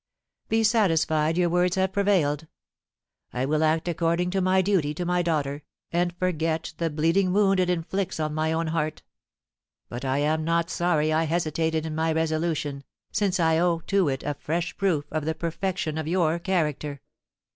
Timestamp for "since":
13.11-13.39